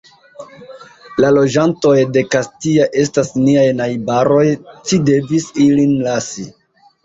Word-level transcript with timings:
La 1.23 1.29
loĝantoj 1.35 1.91
de 2.15 2.23
Kastia 2.37 2.89
estas 3.03 3.31
niaj 3.43 3.69
najbaroj, 3.85 4.43
ci 4.81 5.03
devis 5.15 5.49
ilin 5.71 5.97
lasi. 6.11 6.53